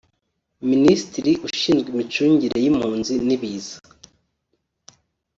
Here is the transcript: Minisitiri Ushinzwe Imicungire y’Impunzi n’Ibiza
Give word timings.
Minisitiri 0.71 1.31
Ushinzwe 1.47 1.87
Imicungire 1.93 2.55
y’Impunzi 2.63 3.13
n’Ibiza 3.27 3.75